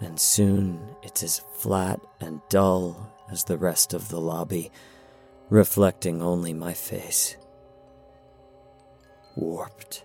and 0.00 0.20
soon 0.20 0.94
it's 1.02 1.22
as 1.22 1.42
flat 1.54 2.00
and 2.20 2.40
dull 2.48 3.12
as 3.30 3.44
the 3.44 3.58
rest 3.58 3.94
of 3.94 4.08
the 4.08 4.20
lobby, 4.20 4.70
reflecting 5.48 6.22
only 6.22 6.52
my 6.52 6.72
face. 6.72 7.36
Warped 9.36 10.04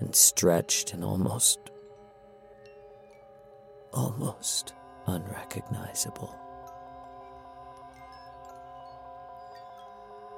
and 0.00 0.14
stretched 0.14 0.92
and 0.92 1.04
almost, 1.04 1.58
almost 3.92 4.74
unrecognizable. 5.06 6.41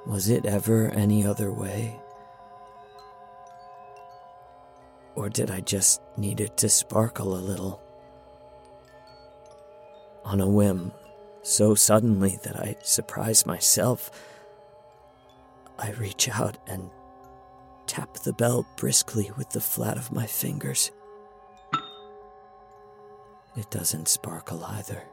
Was 0.05 0.29
it 0.29 0.45
ever 0.45 0.89
any 0.89 1.25
other 1.25 1.51
way? 1.51 1.99
Or 5.15 5.29
did 5.29 5.49
I 5.49 5.61
just 5.61 6.01
need 6.17 6.39
it 6.39 6.57
to 6.57 6.69
sparkle 6.69 7.35
a 7.35 7.39
little? 7.39 7.81
on 10.25 10.41
a 10.41 10.49
whim, 10.49 10.91
so 11.43 11.75
suddenly 11.75 12.39
that 12.43 12.59
I 12.59 12.75
surprise 12.81 13.45
myself. 13.45 14.09
I 15.77 15.91
reach 15.91 16.27
out 16.27 16.57
and 16.67 16.89
tap 17.85 18.15
the 18.15 18.33
bell 18.33 18.65
briskly 18.75 19.31
with 19.37 19.51
the 19.51 19.61
flat 19.61 19.97
of 19.97 20.11
my 20.11 20.25
fingers. 20.25 20.91
It 23.55 23.69
doesn't 23.69 24.07
sparkle 24.07 24.65
either. 24.65 25.03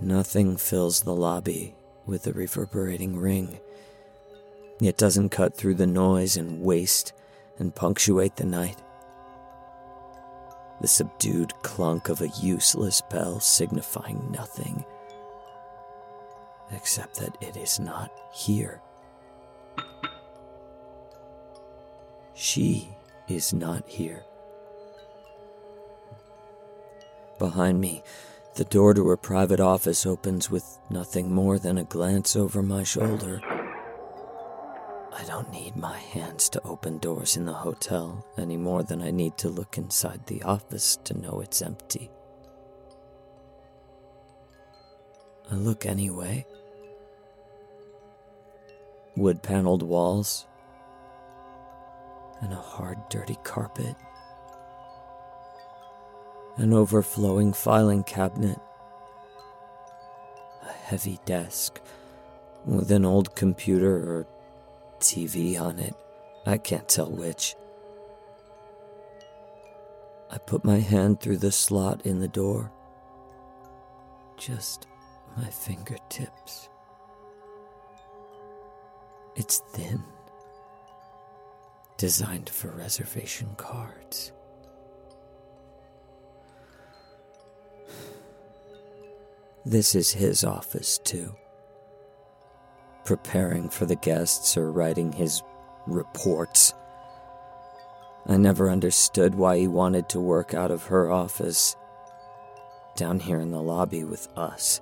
Nothing 0.00 0.56
fills 0.56 1.02
the 1.02 1.14
lobby 1.14 1.74
with 2.06 2.26
a 2.26 2.32
reverberating 2.32 3.16
ring. 3.16 3.58
It 4.80 4.96
doesn't 4.96 5.30
cut 5.30 5.56
through 5.56 5.74
the 5.74 5.86
noise 5.86 6.36
and 6.36 6.62
waste 6.62 7.12
and 7.58 7.74
punctuate 7.74 8.36
the 8.36 8.44
night 8.44 8.80
the 10.80 10.88
subdued 10.88 11.52
clunk 11.62 12.08
of 12.08 12.20
a 12.20 12.28
useless 12.40 13.00
bell 13.10 13.40
signifying 13.40 14.30
nothing, 14.30 14.84
except 16.72 17.18
that 17.18 17.36
it 17.40 17.56
is 17.56 17.80
not 17.80 18.10
here. 18.32 18.80
She 22.34 22.90
is 23.28 23.54
not 23.54 23.88
here. 23.88 24.24
Behind 27.38 27.80
me, 27.80 28.02
the 28.56 28.64
door 28.64 28.94
to 28.94 29.06
her 29.06 29.18
private 29.18 29.60
office 29.60 30.06
opens 30.06 30.50
with 30.50 30.78
nothing 30.88 31.30
more 31.30 31.58
than 31.58 31.76
a 31.76 31.84
glance 31.84 32.34
over 32.34 32.62
my 32.62 32.82
shoulder. 32.82 33.42
I 35.14 35.24
don't 35.26 35.50
need 35.50 35.76
my 35.76 35.98
hands 35.98 36.48
to 36.50 36.62
open 36.64 36.96
doors 36.98 37.36
in 37.36 37.44
the 37.44 37.52
hotel 37.52 38.26
any 38.38 38.56
more 38.56 38.82
than 38.82 39.02
I 39.02 39.10
need 39.10 39.36
to 39.38 39.50
look 39.50 39.76
inside 39.76 40.26
the 40.26 40.42
office 40.42 40.96
to 41.04 41.18
know 41.18 41.40
it's 41.40 41.60
empty. 41.60 42.10
I 45.50 45.54
look 45.54 45.84
anyway. 45.84 46.46
Wood 49.16 49.42
paneled 49.42 49.82
walls, 49.82 50.46
and 52.40 52.52
a 52.54 52.56
hard, 52.56 52.96
dirty 53.10 53.36
carpet, 53.44 53.96
an 56.56 56.72
overflowing 56.72 57.52
filing 57.52 58.02
cabinet, 58.02 58.58
a 60.62 60.72
heavy 60.72 61.18
desk 61.26 61.80
with 62.64 62.90
an 62.90 63.04
old 63.04 63.34
computer 63.34 63.94
or 63.94 64.26
TV 64.98 65.60
on 65.60 65.78
it. 65.78 65.94
I 66.46 66.58
can't 66.58 66.88
tell 66.88 67.10
which. 67.10 67.56
I 70.30 70.38
put 70.38 70.64
my 70.64 70.78
hand 70.78 71.20
through 71.20 71.38
the 71.38 71.52
slot 71.52 72.06
in 72.06 72.20
the 72.20 72.28
door. 72.28 72.72
Just 74.38 74.86
my 75.36 75.48
fingertips. 75.48 76.68
It's 79.36 79.58
thin, 79.72 80.02
designed 81.98 82.48
for 82.48 82.68
reservation 82.68 83.50
cards. 83.56 84.32
This 89.66 89.96
is 89.96 90.12
his 90.12 90.44
office, 90.44 90.98
too 90.98 91.34
preparing 93.06 93.68
for 93.68 93.86
the 93.86 93.96
guests 93.96 94.56
or 94.56 94.70
writing 94.70 95.12
his 95.12 95.42
reports. 95.86 96.74
I 98.26 98.36
never 98.36 98.68
understood 98.68 99.34
why 99.34 99.58
he 99.58 99.68
wanted 99.68 100.08
to 100.10 100.20
work 100.20 100.52
out 100.52 100.72
of 100.72 100.84
her 100.86 101.10
office 101.10 101.76
down 102.96 103.20
here 103.20 103.40
in 103.40 103.52
the 103.52 103.62
lobby 103.62 104.04
with 104.04 104.28
us. 104.36 104.80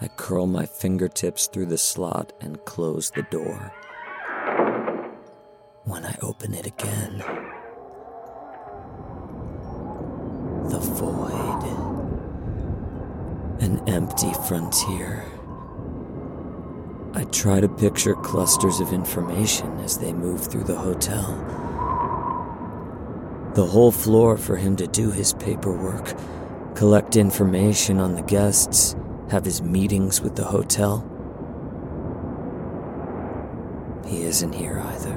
I 0.00 0.08
curl 0.08 0.46
my 0.46 0.66
fingertips 0.66 1.48
through 1.48 1.66
the 1.66 1.78
slot 1.78 2.32
and 2.40 2.64
close 2.64 3.10
the 3.10 3.22
door. 3.22 3.72
When 5.84 6.04
I 6.04 6.16
open 6.22 6.54
it 6.54 6.66
again, 6.66 7.18
the 10.68 10.78
void. 10.78 11.87
Empty 13.88 14.34
frontier. 14.46 15.24
I 17.14 17.24
try 17.32 17.58
to 17.58 17.70
picture 17.70 18.14
clusters 18.14 18.80
of 18.80 18.92
information 18.92 19.78
as 19.78 19.96
they 19.96 20.12
move 20.12 20.46
through 20.46 20.64
the 20.64 20.76
hotel. 20.76 21.32
The 23.54 23.64
whole 23.64 23.90
floor 23.90 24.36
for 24.36 24.56
him 24.56 24.76
to 24.76 24.86
do 24.86 25.10
his 25.10 25.32
paperwork, 25.32 26.14
collect 26.74 27.16
information 27.16 27.98
on 27.98 28.14
the 28.14 28.20
guests, 28.20 28.94
have 29.30 29.46
his 29.46 29.62
meetings 29.62 30.20
with 30.20 30.36
the 30.36 30.44
hotel. 30.44 31.02
He 34.06 34.24
isn't 34.24 34.52
here 34.52 34.80
either. 34.80 35.14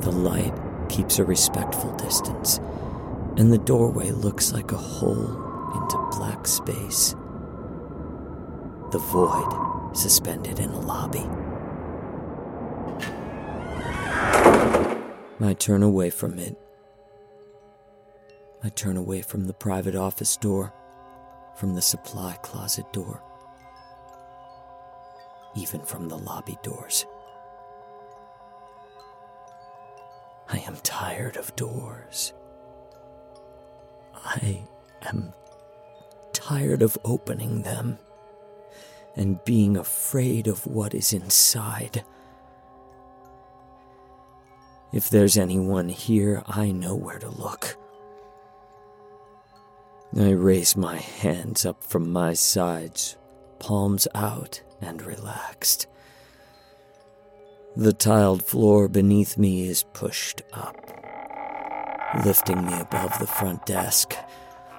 The 0.00 0.10
light 0.10 0.54
keeps 0.88 1.20
a 1.20 1.24
respectful 1.24 1.92
distance, 1.92 2.58
and 3.36 3.52
the 3.52 3.58
doorway 3.58 4.10
looks 4.10 4.52
like 4.52 4.72
a 4.72 4.76
hole 4.76 5.72
into 5.74 6.18
black 6.18 6.46
space. 6.46 7.14
The 8.92 8.98
void 8.98 9.94
suspended 9.94 10.58
in 10.58 10.70
a 10.70 10.80
lobby. 10.80 11.26
I 15.38 15.52
turn 15.52 15.82
away 15.82 16.08
from 16.10 16.38
it. 16.38 16.56
I 18.64 18.70
turn 18.70 18.96
away 18.96 19.20
from 19.20 19.46
the 19.46 19.52
private 19.52 19.94
office 19.94 20.36
door, 20.38 20.72
from 21.56 21.74
the 21.74 21.82
supply 21.82 22.36
closet 22.42 22.90
door, 22.92 23.22
even 25.54 25.82
from 25.82 26.08
the 26.08 26.16
lobby 26.16 26.56
doors. 26.62 27.04
I 30.48 30.58
am 30.58 30.76
tired 30.82 31.36
of 31.36 31.54
doors. 31.54 32.32
I 34.26 34.62
am 35.02 35.32
tired 36.32 36.82
of 36.82 36.98
opening 37.04 37.62
them 37.62 37.98
and 39.14 39.42
being 39.44 39.76
afraid 39.76 40.48
of 40.48 40.66
what 40.66 40.94
is 40.94 41.12
inside. 41.12 42.04
If 44.92 45.08
there's 45.08 45.38
anyone 45.38 45.88
here, 45.88 46.42
I 46.46 46.72
know 46.72 46.94
where 46.94 47.18
to 47.18 47.28
look. 47.30 47.76
I 50.18 50.30
raise 50.30 50.76
my 50.76 50.96
hands 50.96 51.64
up 51.64 51.84
from 51.84 52.10
my 52.10 52.34
sides, 52.34 53.16
palms 53.58 54.08
out 54.14 54.62
and 54.80 55.02
relaxed. 55.02 55.86
The 57.76 57.92
tiled 57.92 58.42
floor 58.42 58.88
beneath 58.88 59.36
me 59.36 59.68
is 59.68 59.82
pushed 59.82 60.42
up, 60.52 61.05
lifting 62.24 62.64
me 62.66 62.80
above 62.80 63.18
the 63.18 63.26
front 63.26 63.66
desk, 63.66 64.16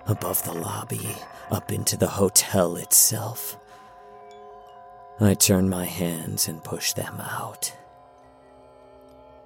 above 0.06 0.44
the 0.44 0.54
lobby, 0.54 1.16
up 1.52 1.72
into 1.72 1.98
the 1.98 2.08
hotel 2.08 2.76
itself. 2.76 3.58
I 5.20 5.34
turn 5.34 5.70
my 5.70 5.86
hands 5.86 6.48
and 6.48 6.64
push 6.64 6.94
them 6.94 7.20
out. 7.20 7.74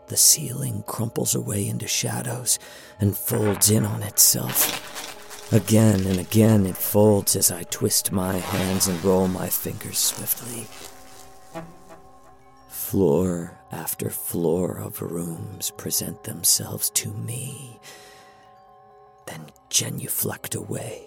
The 0.07 0.17
ceiling 0.17 0.83
crumples 0.85 1.35
away 1.35 1.67
into 1.67 1.87
shadows 1.87 2.59
and 2.99 3.15
folds 3.15 3.69
in 3.69 3.85
on 3.85 4.03
itself. 4.03 5.53
Again 5.53 6.05
and 6.05 6.19
again 6.19 6.65
it 6.65 6.77
folds 6.77 7.35
as 7.35 7.51
I 7.51 7.63
twist 7.63 8.11
my 8.11 8.37
hands 8.37 8.87
and 8.87 9.03
roll 9.03 9.27
my 9.27 9.47
fingers 9.47 9.97
swiftly. 9.97 10.67
Floor 12.91 13.57
after 13.71 14.09
floor 14.09 14.77
of 14.77 15.01
rooms 15.01 15.71
present 15.77 16.25
themselves 16.25 16.89
to 16.89 17.09
me, 17.13 17.79
then 19.27 19.45
genuflect 19.69 20.55
away 20.55 21.05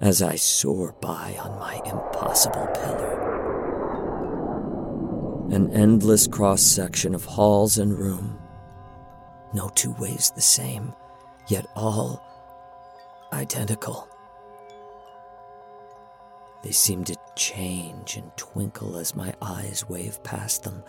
as 0.00 0.22
I 0.22 0.36
soar 0.36 0.94
by 0.98 1.36
on 1.38 1.58
my 1.58 1.74
impossible 1.84 2.68
pillar. 2.68 3.20
An 5.50 5.70
endless 5.74 6.26
cross 6.26 6.62
section 6.62 7.14
of 7.14 7.26
halls 7.26 7.76
and 7.76 7.92
room, 7.92 8.38
no 9.52 9.68
two 9.74 9.92
ways 9.98 10.32
the 10.34 10.40
same, 10.40 10.94
yet 11.48 11.66
all 11.76 12.24
identical. 13.30 14.08
They 16.66 16.72
seem 16.72 17.04
to 17.04 17.14
change 17.36 18.16
and 18.16 18.36
twinkle 18.36 18.96
as 18.96 19.14
my 19.14 19.32
eyes 19.40 19.88
wave 19.88 20.20
past 20.24 20.64
them. 20.64 20.82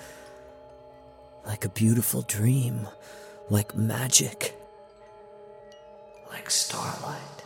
Like 1.46 1.66
a 1.66 1.70
beautiful 1.70 2.24
dream, 2.24 2.88
like 3.52 3.76
magic, 3.76 4.60
like 6.32 6.50
starlight. 6.50 7.44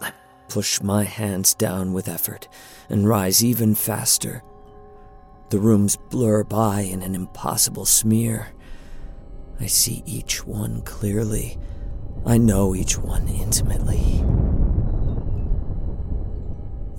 I 0.00 0.14
push 0.48 0.80
my 0.80 1.04
hands 1.04 1.52
down 1.52 1.92
with 1.92 2.08
effort 2.08 2.48
and 2.88 3.06
rise 3.06 3.44
even 3.44 3.74
faster. 3.74 4.42
The 5.50 5.58
rooms 5.58 5.98
blur 6.08 6.42
by 6.42 6.80
in 6.80 7.02
an 7.02 7.14
impossible 7.14 7.84
smear. 7.84 8.54
I 9.60 9.66
see 9.66 10.02
each 10.06 10.46
one 10.46 10.80
clearly. 10.86 11.58
I 12.24 12.38
know 12.38 12.74
each 12.74 12.96
one 12.96 13.28
intimately. 13.28 14.24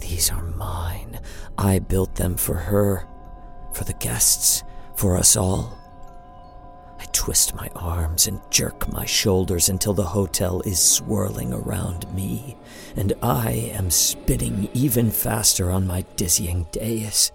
These 0.02 0.32
are 0.32 0.44
mine. 0.44 1.20
I 1.58 1.80
built 1.80 2.16
them 2.16 2.36
for 2.36 2.56
her, 2.56 3.08
for 3.74 3.84
the 3.86 3.94
guests, 3.94 4.64
for 4.96 5.16
us 5.18 5.38
all. 5.38 5.78
I 7.00 7.06
twist 7.14 7.56
my 7.56 7.70
arms 7.76 8.28
and 8.28 8.42
jerk 8.52 8.92
my 8.92 9.06
shoulders 9.06 9.70
until 9.70 9.94
the 9.94 10.04
hotel 10.04 10.62
is 10.62 10.80
swirling 10.80 11.54
around 11.54 12.14
me, 12.14 12.58
and 12.96 13.14
I 13.24 13.52
am 13.52 13.90
spinning 13.90 14.70
even 14.74 15.10
faster 15.10 15.72
on 15.72 15.88
my 15.88 16.02
dizzying 16.16 16.68
dais. 16.72 17.32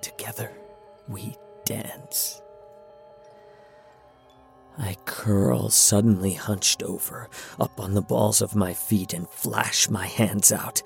Together, 0.00 0.52
we 1.08 1.36
dance. 1.64 2.42
I 4.78 4.96
curl 5.06 5.70
suddenly 5.70 6.34
hunched 6.34 6.82
over, 6.82 7.28
up 7.58 7.80
on 7.80 7.94
the 7.94 8.02
balls 8.02 8.42
of 8.42 8.54
my 8.54 8.74
feet, 8.74 9.14
and 9.14 9.28
flash 9.28 9.88
my 9.88 10.06
hands 10.06 10.52
out. 10.52 10.82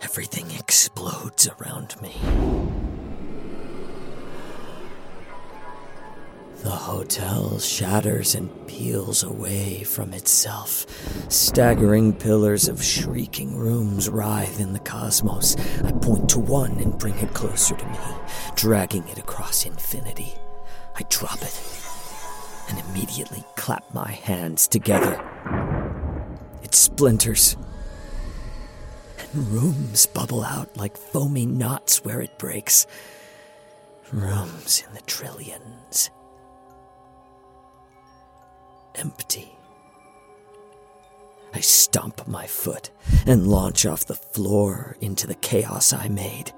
Everything 0.00 0.50
explodes 0.52 1.48
around 1.48 2.00
me. 2.00 2.14
The 6.62 6.70
hotel 6.70 7.58
shatters 7.58 8.36
and 8.36 8.68
peels 8.68 9.24
away 9.24 9.82
from 9.82 10.12
itself. 10.12 10.86
Staggering 11.28 12.12
pillars 12.12 12.68
of 12.68 12.84
shrieking 12.84 13.56
rooms 13.56 14.08
writhe 14.08 14.60
in 14.60 14.72
the 14.72 14.78
cosmos. 14.78 15.56
I 15.82 15.90
point 15.90 16.28
to 16.30 16.38
one 16.38 16.78
and 16.78 16.96
bring 16.96 17.18
it 17.18 17.34
closer 17.34 17.74
to 17.74 17.86
me, 17.86 17.98
dragging 18.54 19.08
it 19.08 19.18
across 19.18 19.66
infinity. 19.66 20.34
I 20.94 21.02
drop 21.08 21.42
it 21.42 21.81
and 22.72 22.88
immediately 22.90 23.44
clap 23.54 23.92
my 23.92 24.10
hands 24.10 24.66
together. 24.66 25.20
It 26.62 26.74
splinters, 26.74 27.56
and 29.18 29.48
rooms 29.48 30.06
bubble 30.06 30.42
out 30.42 30.74
like 30.76 30.96
foamy 30.96 31.44
knots 31.44 32.02
where 32.04 32.20
it 32.22 32.38
breaks. 32.38 32.86
Rooms 34.10 34.82
in 34.86 34.94
the 34.94 35.02
trillions. 35.02 36.10
Empty. 38.94 39.54
I 41.54 41.60
stomp 41.60 42.26
my 42.26 42.46
foot 42.46 42.90
and 43.26 43.46
launch 43.46 43.84
off 43.84 44.06
the 44.06 44.14
floor 44.14 44.96
into 45.02 45.26
the 45.26 45.34
chaos 45.34 45.92
I 45.92 46.08
made. 46.08 46.52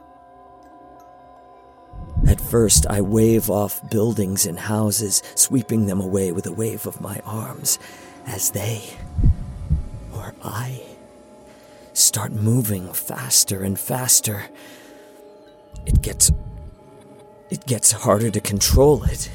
At 2.26 2.40
first, 2.40 2.87
I 2.88 3.00
wave 3.00 3.50
off 3.50 3.88
buildings 3.90 4.46
and 4.46 4.59
houses, 4.59 5.22
sweeping 5.35 5.87
them 5.87 6.00
away 6.00 6.33
with 6.33 6.46
a 6.46 6.52
wave 6.52 6.87
of 6.87 7.00
my 7.00 7.20
arms, 7.24 7.78
as 8.26 8.50
they, 8.50 8.83
or 10.14 10.35
I, 10.42 10.83
start 11.92 12.33
moving 12.33 12.92
faster 12.92 13.62
and 13.62 13.78
faster. 13.78 14.44
It 15.87 16.00
gets. 16.02 16.30
It 17.50 17.66
gets 17.66 17.92
harder 17.92 18.30
to 18.30 18.40
control 18.40 19.04
it. 19.04 19.30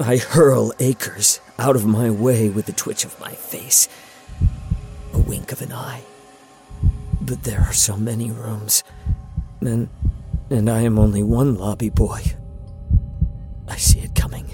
I 0.00 0.16
hurl 0.16 0.72
acres 0.80 1.40
out 1.58 1.76
of 1.76 1.84
my 1.84 2.10
way 2.10 2.48
with 2.48 2.68
a 2.68 2.72
twitch 2.72 3.04
of 3.04 3.18
my 3.20 3.32
face, 3.32 3.88
a 5.12 5.18
wink 5.18 5.52
of 5.52 5.60
an 5.60 5.72
eye, 5.72 6.02
But 7.20 7.44
there 7.44 7.60
are 7.60 7.72
so 7.72 7.96
many 7.96 8.30
rooms. 8.30 8.82
And, 9.60 9.88
and 10.52 10.68
I 10.68 10.82
am 10.82 10.98
only 10.98 11.22
one 11.22 11.56
lobby 11.56 11.90
boy. 11.90 12.20
I 13.68 13.76
see 13.76 14.00
it 14.00 14.14
coming. 14.14 14.46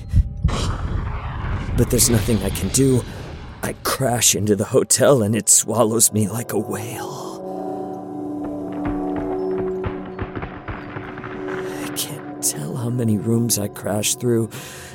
But 1.77 1.91
there's 1.91 2.11
nothing 2.11 2.43
I 2.43 2.51
can 2.51 2.69
do. 2.69 3.03
I 3.63 3.73
crash 3.85 4.35
into 4.35 4.57
the 4.57 4.65
hotel 4.65 5.23
and 5.23 5.35
it 5.35 5.49
swallows 5.49 6.13
me 6.13 6.29
like 6.29 6.53
a 6.53 6.59
whale. 6.59 7.27
I 11.85 11.89
can't 11.97 12.43
tell 12.43 12.77
how 12.77 12.91
many 12.91 13.19
rooms 13.19 13.59
I 13.59 13.69
crash 13.69 14.15
through, 14.15 14.51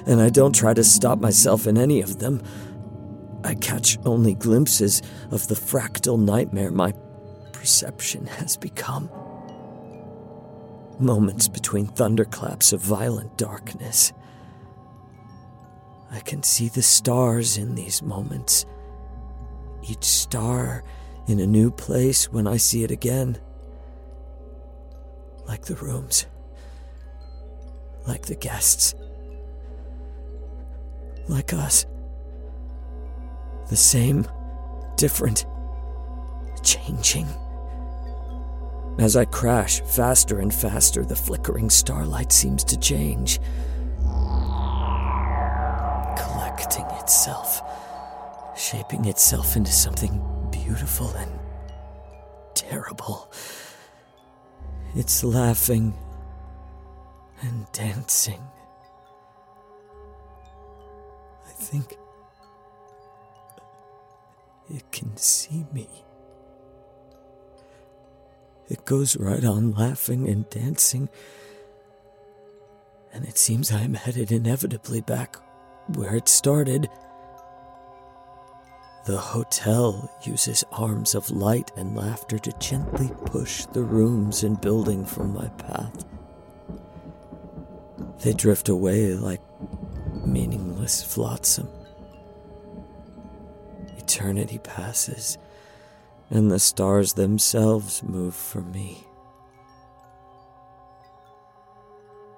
and 0.06 0.22
I 0.22 0.30
don't 0.30 0.54
try 0.54 0.74
to 0.74 0.84
stop 0.84 1.20
myself 1.20 1.68
in 1.68 1.78
any 1.78 2.02
of 2.02 2.20
them. 2.20 2.42
I 3.44 3.56
catch 3.56 3.98
only 4.06 4.36
glimpses 4.36 5.02
of 5.32 5.48
the 5.48 5.56
fractal 5.56 6.18
nightmare 6.18 6.72
my 6.72 6.94
perception 7.52 8.26
has 8.26 8.58
become. 8.58 9.10
Moments 11.00 11.48
between 11.48 11.88
thunderclaps 11.88 12.72
of 12.72 12.82
violent 12.82 13.38
darkness. 13.38 14.14
I 16.12 16.20
can 16.20 16.44
see 16.44 16.70
the 16.70 16.84
stars 16.84 17.58
in 17.58 17.76
these 17.76 18.04
moments. 18.04 18.66
Each 19.82 20.04
star 20.04 20.84
in 21.28 21.40
a 21.40 21.48
new 21.48 21.72
place 21.72 22.32
when 22.32 22.46
I 22.46 22.58
see 22.58 22.84
it 22.84 22.92
again. 22.92 23.38
Like 25.48 25.66
the 25.66 25.76
rooms. 25.76 26.28
Like 28.08 28.28
the 28.28 28.36
guests. 28.36 28.94
Like 31.28 31.54
us. 31.54 31.86
The 33.70 33.76
same, 33.76 34.28
different, 34.98 35.46
changing. 36.64 37.28
As 39.00 39.16
I 39.16 39.26
crash 39.26 39.82
faster 39.82 40.40
and 40.40 40.54
faster, 40.54 41.04
the 41.04 41.16
flickering 41.16 41.70
starlight 41.70 42.32
seems 42.32 42.64
to 42.66 42.80
change, 42.80 43.40
collecting 46.16 46.86
itself, 47.02 47.62
shaping 48.56 49.06
itself 49.06 49.56
into 49.56 49.72
something 49.72 50.24
beautiful 50.52 51.10
and 51.18 51.32
terrible. 52.54 53.32
It's 54.96 55.24
laughing 55.24 55.96
and 57.42 57.66
dancing. 57.72 58.42
I 61.48 61.52
think 61.52 61.98
it 64.70 64.92
can 64.92 65.18
see 65.18 65.66
me. 65.74 65.90
It 68.70 68.86
goes 68.86 69.18
right 69.18 69.44
on 69.44 69.72
laughing 69.72 70.28
and 70.28 70.50
dancing, 70.50 71.10
and 73.14 73.26
it 73.26 73.38
seems 73.38 73.72
I 73.72 73.82
am 73.82 73.94
headed 73.94 74.32
inevitably 74.32 75.02
back 75.02 75.38
where 75.88 76.16
it 76.16 76.28
started. 76.28 76.90
The 79.06 79.18
hotel 79.18 80.10
uses 80.24 80.64
arms 80.72 81.14
of 81.14 81.30
light 81.30 81.72
and 81.76 81.96
laughter 81.96 82.40
to 82.40 82.52
gently 82.54 83.12
push 83.26 83.66
the 83.66 83.84
rooms 83.84 84.44
and 84.44 84.60
building 84.60 85.06
from 85.06 85.34
my 85.34 85.50
path. 85.50 86.06
They 88.24 88.34
drift 88.34 88.70
away 88.70 89.14
like 89.14 89.42
meaningless 90.26 91.04
flotsam. 91.04 91.68
Eternity 93.98 94.60
passes, 94.60 95.38
and 96.34 96.50
the 96.50 96.58
stars 96.58 97.14
themselves 97.14 98.02
move 98.02 98.34
for 98.34 98.62
me. 98.62 99.04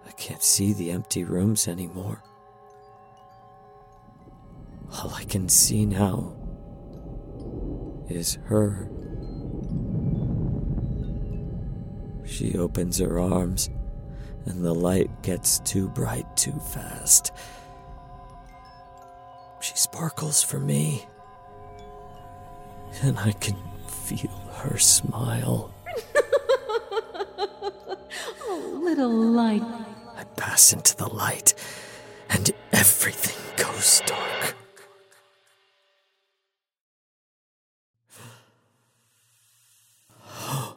I 0.06 0.12
can't 0.12 0.44
see 0.44 0.74
the 0.74 0.92
empty 0.92 1.24
rooms 1.24 1.66
anymore. 1.66 2.22
All 4.92 5.14
I 5.14 5.24
can 5.24 5.48
see 5.48 5.86
now 5.86 6.36
is 8.10 8.38
her. 8.48 8.90
She 12.26 12.58
opens 12.58 13.00
her 13.00 13.18
arms, 13.18 13.70
and 14.46 14.62
the 14.62 14.76
light 14.76 15.24
gets 15.24 15.60
too 15.60 15.88
bright 15.88 16.36
too 16.36 16.60
fast. 16.74 17.32
She 19.62 19.74
sparkles 19.78 20.44
for 20.44 20.60
me, 20.60 21.06
and 23.02 23.18
I 23.18 23.32
can 23.32 23.56
feel 24.06 24.30
her 24.54 24.78
smile. 24.78 25.74
oh, 28.41 28.80
little 28.84 29.10
light. 29.10 29.63
I 30.15 30.24
pass 30.36 30.74
into 30.74 30.96
the 30.96 31.08
light, 31.12 31.56
and 32.30 32.52
everything 32.72 33.36
goes 33.58 34.04
dark. 34.06 34.56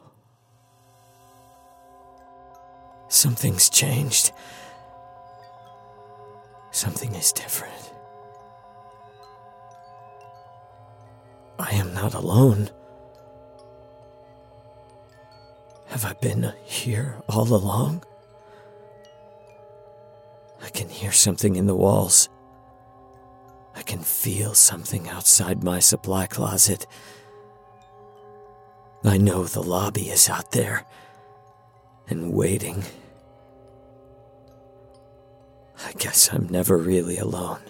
Something's 3.09 3.69
changed. 3.69 4.31
Something 6.71 7.13
is 7.13 7.31
different. 7.31 7.93
I 11.59 11.73
am 11.73 11.93
not 11.93 12.15
alone. 12.15 12.71
Have 15.89 16.05
I 16.05 16.13
been 16.13 16.53
here 16.63 17.17
all 17.27 17.51
along? 17.53 18.03
I 20.61 20.69
can 20.69 20.87
hear 20.87 21.11
something 21.11 21.55
in 21.55 21.65
the 21.65 21.75
walls. 21.75 22.29
I 23.75 23.81
can 23.81 23.99
feel 23.99 24.53
something 24.53 25.09
outside 25.09 25.63
my 25.63 25.79
supply 25.79 26.27
closet. 26.27 26.85
I 29.03 29.17
know 29.17 29.45
the 29.45 29.63
lobby 29.63 30.09
is 30.09 30.29
out 30.29 30.51
there 30.51 30.85
and 32.07 32.33
waiting. 32.33 32.83
I 35.85 35.93
guess 35.93 36.31
I'm 36.31 36.47
never 36.49 36.77
really 36.77 37.17
alone. 37.17 37.61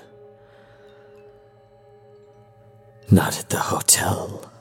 Not 3.09 3.39
at 3.39 3.49
the 3.49 3.59
hotel. 3.59 4.51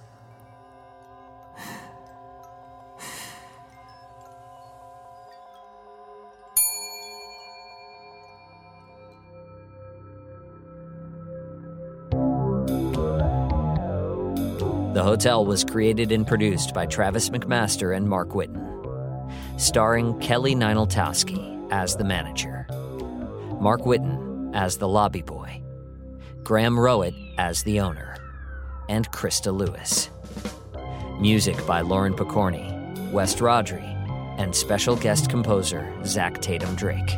The 14.98 15.04
Hotel 15.04 15.46
was 15.46 15.62
created 15.62 16.11
and 16.11 16.26
produced 16.26 16.74
by 16.74 16.84
Travis 16.84 17.30
McMaster 17.30 17.96
and 17.96 18.08
Mark 18.08 18.30
Whitten, 18.30 19.30
starring 19.56 20.18
Kelly 20.18 20.56
Nienaltowski 20.56 21.68
as 21.70 21.94
the 21.94 22.02
manager, 22.02 22.66
Mark 23.61 23.82
Whitten 23.82 24.50
as 24.56 24.78
the 24.78 24.88
lobby 24.88 25.22
boy, 25.22 25.62
Graham 26.42 26.74
Rowat 26.74 27.14
as 27.38 27.62
the 27.62 27.78
owner, 27.78 28.16
and 28.88 29.08
Christa 29.12 29.56
Lewis. 29.56 30.11
Music 31.20 31.64
by 31.64 31.80
Lauren 31.80 32.12
Pokorney, 32.12 33.12
West 33.12 33.38
Rodri, 33.38 33.87
and 34.37 34.52
special 34.52 34.96
guest 34.96 35.30
composer 35.30 35.96
Zach 36.04 36.40
Tatom 36.40 36.74
Drake. 36.74 37.16